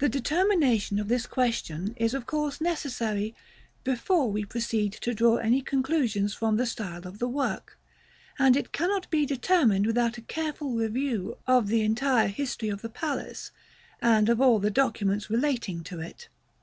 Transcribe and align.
The 0.00 0.10
determination 0.10 0.98
of 0.98 1.08
this 1.08 1.24
question 1.26 1.94
is 1.96 2.12
of 2.12 2.26
course 2.26 2.60
necessary 2.60 3.34
before 3.84 4.30
we 4.30 4.44
proceed 4.44 4.92
to 5.00 5.14
draw 5.14 5.36
any 5.36 5.62
conclusions 5.62 6.34
from 6.34 6.58
the 6.58 6.66
style 6.66 7.06
of 7.08 7.20
the 7.20 7.26
work; 7.26 7.78
and 8.38 8.54
it 8.54 8.70
cannot 8.70 9.08
be 9.10 9.24
determined 9.24 9.86
without 9.86 10.18
a 10.18 10.28
careful 10.28 10.72
review 10.74 11.38
of 11.46 11.68
the 11.68 11.80
entire 11.80 12.28
history 12.28 12.68
of 12.68 12.82
the 12.82 12.90
palace, 12.90 13.50
and 14.02 14.28
of 14.28 14.42
all 14.42 14.58
the 14.58 14.70
documents 14.70 15.30
relating 15.30 15.82
to 15.84 16.00
it. 16.00 16.28